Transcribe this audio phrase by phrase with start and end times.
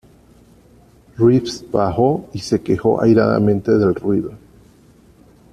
[1.17, 4.31] Reeves bajó y se quejó airadamente del ruido.